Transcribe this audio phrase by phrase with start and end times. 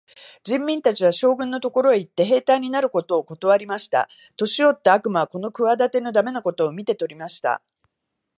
[0.43, 4.09] 人民たちは、将軍のところへ行って、兵隊になることをことわりました。
[4.35, 7.61] 年よった悪魔はこの企ての駄目なことを見て取りました。